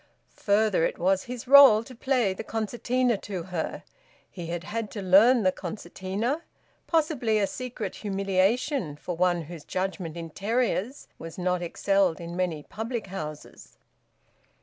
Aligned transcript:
Further, 0.37 0.83
it 0.83 0.97
was 0.97 1.25
his 1.25 1.47
role 1.47 1.83
to 1.83 1.93
play 1.93 2.33
the 2.33 2.43
concertina 2.43 3.17
to 3.17 3.43
her: 3.43 3.83
he 4.31 4.47
had 4.47 4.63
had 4.63 4.89
to 4.89 5.01
learn 5.03 5.43
the 5.43 5.51
concertina 5.51 6.41
possibly 6.87 7.37
a 7.37 7.45
secret 7.45 7.97
humiliation 7.97 8.95
for 8.95 9.15
one 9.15 9.43
whose 9.43 9.63
judgement 9.63 10.17
in 10.17 10.31
terriers 10.31 11.07
was 11.19 11.37
not 11.37 11.61
excelled 11.61 12.19
in 12.19 12.35
many 12.35 12.63
public 12.63 13.05
houses. 13.13 13.77